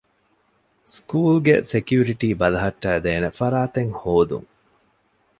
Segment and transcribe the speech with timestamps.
[0.93, 4.49] ސްކޫލުގެ ސެކިއުރިޓީ ބަލަހައްޓައިދޭނެ ފަރާތެއް ހޯދުން